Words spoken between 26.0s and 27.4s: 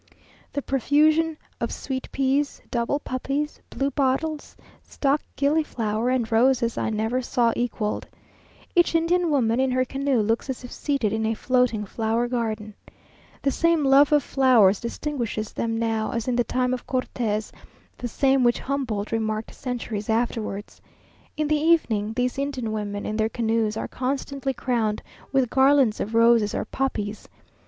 roses or poppies.